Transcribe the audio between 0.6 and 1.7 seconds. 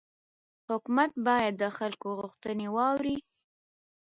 حکومت باید د